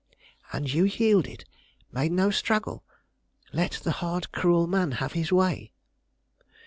[0.51, 1.45] "And you yielded?
[1.91, 2.83] Made no struggle?
[3.53, 5.73] Let the hard, cruel man have his way?"